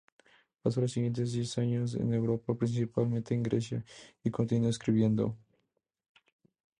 [0.63, 3.85] Pasó los siguientes diez años en Europa, principalmente en Grecia,
[4.23, 5.37] y continuó escribiendo.